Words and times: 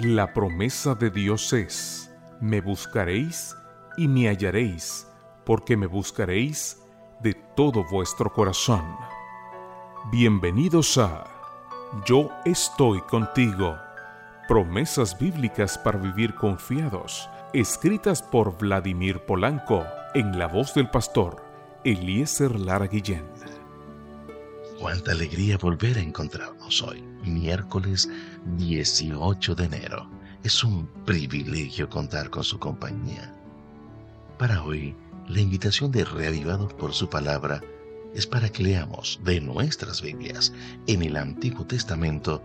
La 0.00 0.32
promesa 0.32 0.94
de 0.94 1.10
Dios 1.10 1.52
es, 1.52 2.08
me 2.40 2.60
buscaréis 2.60 3.56
y 3.96 4.06
me 4.06 4.28
hallaréis, 4.28 5.08
porque 5.44 5.76
me 5.76 5.88
buscaréis 5.88 6.80
de 7.20 7.34
todo 7.56 7.82
vuestro 7.90 8.32
corazón. 8.32 8.84
Bienvenidos 10.12 10.98
a 10.98 11.24
Yo 12.06 12.30
estoy 12.44 13.00
contigo. 13.00 13.76
Promesas 14.46 15.18
bíblicas 15.18 15.76
para 15.76 15.98
vivir 15.98 16.36
confiados, 16.36 17.28
escritas 17.52 18.22
por 18.22 18.56
Vladimir 18.56 19.26
Polanco, 19.26 19.84
en 20.14 20.38
la 20.38 20.46
voz 20.46 20.74
del 20.74 20.88
pastor 20.90 21.42
Eliezer 21.82 22.54
Lara 22.60 22.86
Guillén. 22.86 23.26
Cuánta 24.78 25.10
alegría 25.10 25.58
volver 25.58 25.98
a 25.98 26.02
encontrarnos 26.02 26.82
hoy, 26.82 27.02
miércoles 27.24 28.08
18 28.58 29.56
de 29.56 29.64
enero. 29.64 30.08
Es 30.44 30.62
un 30.62 30.86
privilegio 31.04 31.88
contar 31.88 32.30
con 32.30 32.44
su 32.44 32.60
compañía. 32.60 33.34
Para 34.38 34.62
hoy, 34.62 34.94
la 35.26 35.40
invitación 35.40 35.90
de 35.90 36.04
Reavivados 36.04 36.72
por 36.74 36.94
su 36.94 37.10
palabra 37.10 37.60
es 38.14 38.24
para 38.24 38.48
que 38.50 38.62
leamos 38.62 39.18
de 39.24 39.40
nuestras 39.40 40.00
Biblias 40.00 40.52
en 40.86 41.02
el 41.02 41.16
Antiguo 41.16 41.66
Testamento 41.66 42.40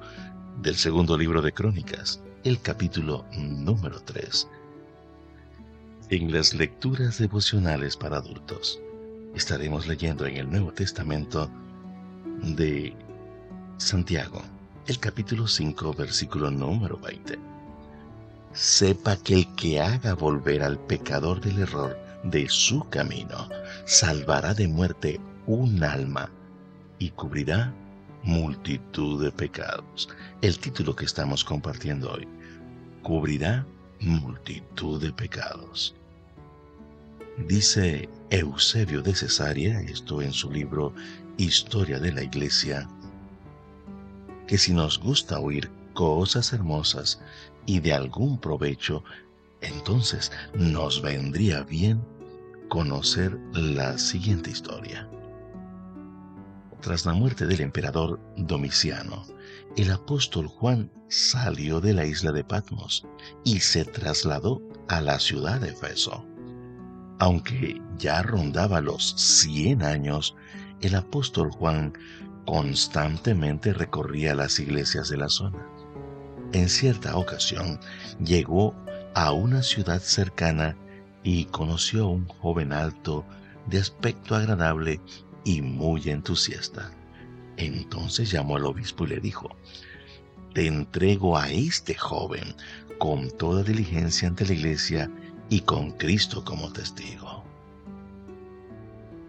del 0.64 0.76
segundo 0.76 1.16
libro 1.16 1.40
de 1.40 1.52
Crónicas, 1.52 2.20
el 2.44 2.60
capítulo 2.60 3.26
número 3.38 4.00
3. 4.00 4.48
En 6.10 6.32
las 6.32 6.56
lecturas 6.56 7.20
devocionales 7.20 7.96
para 7.96 8.18
adultos, 8.18 8.82
estaremos 9.36 9.86
leyendo 9.86 10.26
en 10.26 10.38
el 10.38 10.50
Nuevo 10.50 10.72
Testamento 10.74 11.52
de 12.44 12.94
Santiago, 13.78 14.42
el 14.88 15.00
capítulo 15.00 15.48
5, 15.48 15.94
versículo 15.94 16.52
número 16.52 16.98
20. 16.98 17.40
Sepa 18.52 19.16
que 19.16 19.34
el 19.34 19.56
que 19.56 19.80
haga 19.80 20.14
volver 20.14 20.62
al 20.62 20.78
pecador 20.78 21.40
del 21.40 21.60
error 21.60 21.98
de 22.24 22.48
su 22.50 22.88
camino, 22.90 23.50
salvará 23.86 24.54
de 24.54 24.68
muerte 24.68 25.20
un 25.48 25.84
alma 25.84 26.30
y 27.00 27.10
cubrirá 27.12 27.74
multitud 28.24 29.24
de 29.24 29.32
pecados. 29.32 30.10
El 30.42 30.60
título 30.60 30.96
que 30.96 31.06
estamos 31.06 31.44
compartiendo 31.44 32.12
hoy, 32.12 32.28
cubrirá 33.02 33.66
multitud 34.02 35.02
de 35.02 35.14
pecados. 35.14 35.96
Dice 37.48 38.10
Eusebio 38.30 39.02
de 39.02 39.16
Cesarea, 39.16 39.82
esto 39.82 40.22
en 40.22 40.34
su 40.34 40.52
libro 40.52 40.94
Historia 41.38 42.00
de 42.00 42.12
la 42.12 42.22
Iglesia, 42.22 42.88
que 44.48 44.60
si 44.60 44.72
nos 44.72 45.00
gusta 45.00 45.40
oír 45.40 45.72
cosas 45.96 46.54
hermosas 46.54 47.20
y 47.66 47.80
de 47.80 47.94
algún 47.94 48.40
provecho, 48.40 49.04
entonces 49.62 50.32
nos 50.54 51.02
vendría 51.02 51.64
bien 51.64 52.06
conocer 52.70 53.40
la 53.54 53.98
siguiente 53.98 54.52
historia. 54.52 55.10
Tras 56.82 57.06
la 57.06 57.14
muerte 57.14 57.48
del 57.48 57.62
emperador 57.62 58.20
Domiciano, 58.38 59.26
el 59.76 59.90
apóstol 59.92 60.48
Juan 60.48 60.92
salió 61.08 61.82
de 61.82 61.94
la 61.94 62.06
isla 62.06 62.32
de 62.32 62.44
Patmos 62.44 63.08
y 63.44 63.60
se 63.62 63.86
trasladó 63.86 64.62
a 64.88 65.02
la 65.02 65.18
ciudad 65.20 65.62
de 65.62 65.70
Efeso. 65.70 66.26
Aunque 67.24 67.82
ya 67.98 68.22
rondaba 68.22 68.82
los 68.82 69.14
100 69.16 69.82
años, 69.82 70.36
el 70.82 70.94
apóstol 70.94 71.52
Juan 71.52 71.94
constantemente 72.46 73.72
recorría 73.72 74.36
las 74.36 74.60
iglesias 74.60 75.08
de 75.08 75.16
la 75.16 75.30
zona. 75.30 75.66
En 76.52 76.68
cierta 76.68 77.16
ocasión 77.16 77.80
llegó 78.22 78.76
a 79.16 79.32
una 79.32 79.64
ciudad 79.64 80.02
cercana 80.02 80.76
y 81.24 81.46
conoció 81.46 82.04
a 82.04 82.10
un 82.10 82.28
joven 82.28 82.74
alto, 82.74 83.24
de 83.68 83.80
aspecto 83.80 84.36
agradable 84.36 85.00
y 85.46 85.62
muy 85.62 86.10
entusiasta. 86.10 86.92
Entonces 87.56 88.32
llamó 88.32 88.58
al 88.58 88.66
obispo 88.66 89.06
y 89.06 89.12
le 89.12 89.22
dijo, 89.22 89.56
Te 90.54 90.68
entrego 90.68 91.38
a 91.38 91.50
este 91.50 91.96
joven 91.96 92.54
con 93.00 93.32
toda 93.38 93.64
diligencia 93.64 94.28
ante 94.28 94.46
la 94.46 94.56
iglesia 94.56 95.10
y 95.50 95.62
con 95.62 95.92
Cristo 95.92 96.44
como 96.44 96.72
testigo. 96.72 97.44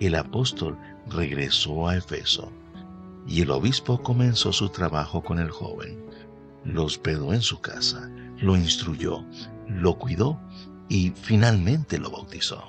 El 0.00 0.14
apóstol 0.14 0.78
regresó 1.08 1.88
a 1.88 1.96
Efeso 1.96 2.50
y 3.26 3.42
el 3.42 3.50
obispo 3.50 4.02
comenzó 4.02 4.52
su 4.52 4.68
trabajo 4.68 5.22
con 5.22 5.38
el 5.38 5.50
joven. 5.50 6.04
Lo 6.64 6.84
hospedó 6.84 7.32
en 7.32 7.42
su 7.42 7.60
casa, 7.60 8.10
lo 8.38 8.56
instruyó, 8.56 9.24
lo 9.68 9.98
cuidó 9.98 10.40
y 10.88 11.10
finalmente 11.10 11.98
lo 11.98 12.10
bautizó. 12.10 12.62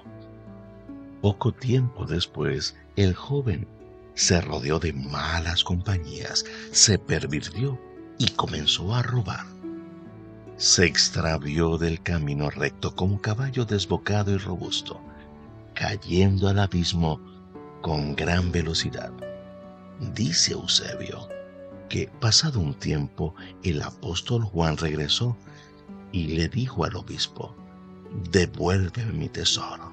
Poco 1.21 1.51
tiempo 1.51 2.05
después, 2.05 2.75
el 2.95 3.13
joven 3.13 3.67
se 4.13 4.39
rodeó 4.41 4.79
de 4.79 4.93
malas 4.93 5.63
compañías, 5.63 6.45
se 6.71 6.99
pervirtió 6.99 7.79
y 8.17 8.27
comenzó 8.29 8.93
a 8.93 9.01
robar 9.01 9.54
se 10.57 10.85
extravió 10.85 11.77
del 11.77 12.01
camino 12.01 12.49
recto 12.49 12.95
como 12.95 13.19
caballo 13.19 13.65
desbocado 13.65 14.31
y 14.31 14.37
robusto, 14.37 15.01
cayendo 15.73 16.47
al 16.47 16.59
abismo 16.59 17.19
con 17.81 18.15
gran 18.15 18.51
velocidad. 18.51 19.11
Dice 20.13 20.53
Eusebio 20.53 21.27
que 21.89 22.07
pasado 22.19 22.59
un 22.59 22.73
tiempo 22.73 23.35
el 23.63 23.81
apóstol 23.81 24.43
Juan 24.43 24.77
regresó 24.77 25.37
y 26.11 26.27
le 26.27 26.47
dijo 26.47 26.85
al 26.85 26.95
obispo, 26.95 27.53
devuélveme 28.31 29.11
mi 29.11 29.29
tesoro. 29.29 29.91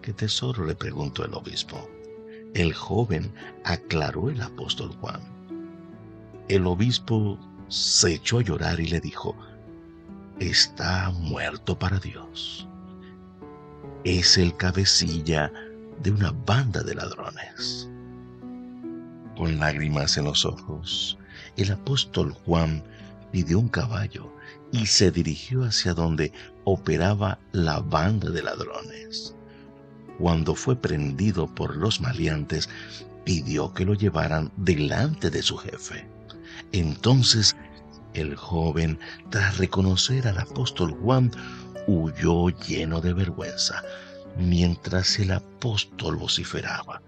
¿Qué 0.00 0.12
tesoro? 0.12 0.64
le 0.64 0.74
preguntó 0.74 1.24
el 1.24 1.34
obispo. 1.34 1.88
El 2.54 2.72
joven 2.74 3.32
aclaró 3.64 4.30
el 4.30 4.40
apóstol 4.42 4.90
Juan. 5.00 5.20
El 6.48 6.66
obispo 6.66 7.38
se 7.72 8.12
echó 8.12 8.38
a 8.38 8.42
llorar 8.42 8.80
y 8.80 8.86
le 8.86 9.00
dijo, 9.00 9.34
está 10.38 11.10
muerto 11.10 11.78
para 11.78 11.98
Dios. 11.98 12.68
Es 14.04 14.36
el 14.36 14.54
cabecilla 14.58 15.50
de 16.02 16.10
una 16.10 16.32
banda 16.32 16.82
de 16.82 16.94
ladrones. 16.94 17.88
Con 19.38 19.58
lágrimas 19.58 20.18
en 20.18 20.24
los 20.24 20.44
ojos, 20.44 21.16
el 21.56 21.72
apóstol 21.72 22.32
Juan 22.44 22.84
pidió 23.30 23.58
un 23.58 23.68
caballo 23.68 24.30
y 24.70 24.84
se 24.84 25.10
dirigió 25.10 25.64
hacia 25.64 25.94
donde 25.94 26.30
operaba 26.64 27.38
la 27.52 27.80
banda 27.80 28.28
de 28.28 28.42
ladrones. 28.42 29.34
Cuando 30.18 30.54
fue 30.54 30.76
prendido 30.76 31.46
por 31.46 31.74
los 31.74 32.02
maleantes, 32.02 32.68
pidió 33.24 33.72
que 33.72 33.86
lo 33.86 33.94
llevaran 33.94 34.52
delante 34.58 35.30
de 35.30 35.40
su 35.40 35.56
jefe. 35.56 36.06
Entonces 36.70 37.56
el 38.14 38.36
joven, 38.36 38.98
tras 39.30 39.58
reconocer 39.58 40.28
al 40.28 40.38
apóstol 40.38 40.92
Juan, 40.92 41.30
huyó 41.86 42.50
lleno 42.50 43.00
de 43.00 43.12
vergüenza, 43.12 43.82
mientras 44.36 45.18
el 45.18 45.32
apóstol 45.32 46.16
vociferaba. 46.16 47.02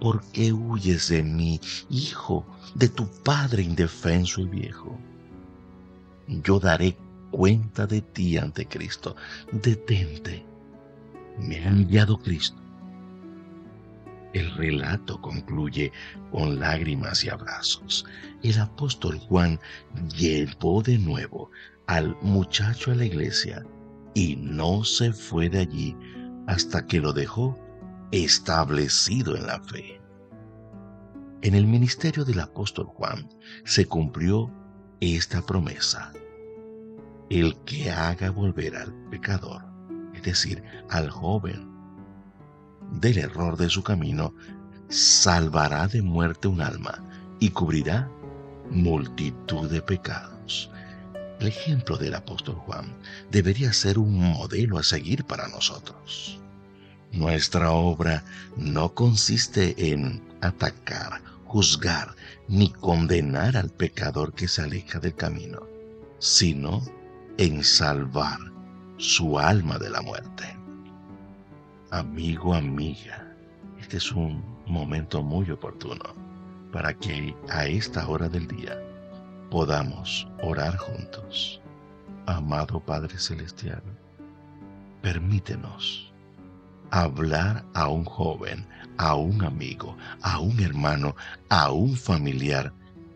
¿Por 0.00 0.22
qué 0.32 0.52
huyes 0.52 1.08
de 1.08 1.22
mí, 1.22 1.60
hijo, 1.90 2.46
de 2.74 2.88
tu 2.88 3.06
padre 3.22 3.62
indefenso 3.62 4.40
y 4.40 4.46
viejo? 4.46 4.98
Yo 6.28 6.60
daré 6.60 6.96
cuenta 7.30 7.86
de 7.86 8.00
ti 8.00 8.38
ante 8.38 8.66
Cristo. 8.66 9.16
Detente. 9.50 10.44
Me 11.38 11.58
ha 11.58 11.68
enviado 11.68 12.18
Cristo 12.18 12.57
el 14.38 14.50
relato 14.56 15.20
concluye 15.20 15.92
con 16.30 16.58
lágrimas 16.60 17.24
y 17.24 17.28
abrazos. 17.28 18.04
El 18.42 18.58
apóstol 18.58 19.18
Juan 19.18 19.58
llevó 20.16 20.82
de 20.82 20.98
nuevo 20.98 21.50
al 21.86 22.16
muchacho 22.22 22.92
a 22.92 22.94
la 22.94 23.04
iglesia 23.04 23.64
y 24.14 24.36
no 24.36 24.84
se 24.84 25.12
fue 25.12 25.48
de 25.48 25.60
allí 25.60 25.96
hasta 26.46 26.86
que 26.86 27.00
lo 27.00 27.12
dejó 27.12 27.58
establecido 28.12 29.36
en 29.36 29.46
la 29.46 29.60
fe. 29.62 30.00
En 31.42 31.54
el 31.54 31.66
ministerio 31.66 32.24
del 32.24 32.40
apóstol 32.40 32.86
Juan 32.86 33.28
se 33.64 33.86
cumplió 33.86 34.50
esta 35.00 35.40
promesa. 35.42 36.12
El 37.30 37.56
que 37.64 37.90
haga 37.90 38.30
volver 38.30 38.74
al 38.74 38.92
pecador, 39.10 39.62
es 40.14 40.22
decir, 40.22 40.62
al 40.90 41.10
joven 41.10 41.77
del 42.92 43.18
error 43.18 43.56
de 43.56 43.70
su 43.70 43.82
camino, 43.82 44.34
salvará 44.88 45.86
de 45.88 46.02
muerte 46.02 46.48
un 46.48 46.60
alma 46.60 47.04
y 47.40 47.50
cubrirá 47.50 48.10
multitud 48.70 49.70
de 49.70 49.82
pecados. 49.82 50.70
El 51.40 51.48
ejemplo 51.48 51.96
del 51.96 52.14
apóstol 52.14 52.56
Juan 52.56 52.96
debería 53.30 53.72
ser 53.72 53.98
un 53.98 54.18
modelo 54.18 54.78
a 54.78 54.82
seguir 54.82 55.24
para 55.24 55.46
nosotros. 55.48 56.40
Nuestra 57.12 57.70
obra 57.70 58.24
no 58.56 58.92
consiste 58.94 59.92
en 59.92 60.22
atacar, 60.40 61.22
juzgar 61.44 62.14
ni 62.48 62.70
condenar 62.70 63.56
al 63.56 63.70
pecador 63.70 64.34
que 64.34 64.48
se 64.48 64.62
aleja 64.62 64.98
del 64.98 65.14
camino. 65.14 65.60
sino 66.20 66.82
en 67.38 67.62
salvar 67.62 68.38
su 68.96 69.38
alma 69.38 69.78
de 69.78 69.90
la 69.90 70.02
muerte. 70.02 70.57
Amigo, 71.90 72.52
amiga, 72.52 73.26
este 73.80 73.96
es 73.96 74.12
un 74.12 74.44
momento 74.66 75.22
muy 75.22 75.50
oportuno 75.50 76.04
para 76.70 76.92
que 76.92 77.34
a 77.48 77.64
esta 77.64 78.06
hora 78.06 78.28
del 78.28 78.46
día 78.46 78.78
podamos 79.50 80.28
orar 80.42 80.76
juntos. 80.76 81.62
Amado 82.26 82.78
Padre 82.78 83.18
Celestial, 83.18 83.82
permítenos 85.00 86.12
hablar 86.90 87.64
a 87.72 87.88
un 87.88 88.04
joven, 88.04 88.66
a 88.98 89.14
un 89.14 89.42
amigo, 89.42 89.96
a 90.20 90.40
un 90.40 90.60
hermano, 90.60 91.16
a 91.48 91.70
un 91.70 91.96
familiar 91.96 92.70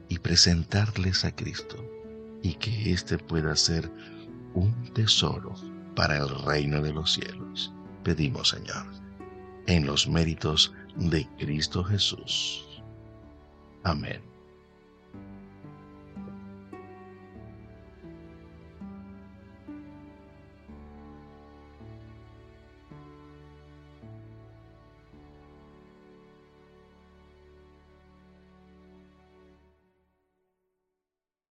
y 0.09 0.19
presentarles 0.19 1.27
a 1.27 1.37
Cristo 1.37 1.77
y 2.43 2.55
que 2.55 2.91
éste 2.91 3.19
pueda 3.19 3.55
ser 3.55 3.93
un 4.55 4.73
tesoro 4.95 5.55
para 5.95 6.17
el 6.17 6.31
reino 6.47 6.81
de 6.81 6.95
los 6.95 7.13
cielos. 7.13 7.71
Pedimos, 8.03 8.49
Señor, 8.51 8.87
en 9.67 9.87
los 9.87 10.09
méritos 10.09 10.73
de 10.97 11.27
Cristo 11.39 11.85
Jesús. 11.85 12.83
Amén. 13.85 14.32